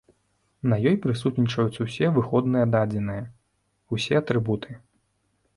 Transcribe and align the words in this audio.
На 0.71 0.79
ёй 0.91 0.95
прысутнічаюць 1.03 1.81
усе 1.85 2.05
выходныя 2.17 2.65
дадзеныя, 2.77 3.23
усе 3.99 4.13
атрыбуты. 4.23 4.71